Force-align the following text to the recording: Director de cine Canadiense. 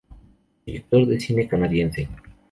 Director 0.65 1.05
de 1.05 1.19
cine 1.19 1.47
Canadiense. 1.47 2.09